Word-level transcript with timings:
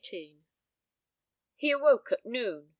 XVIII 0.03 0.41
He 1.57 1.69
awoke 1.69 2.11
at 2.11 2.25
noon. 2.25 2.69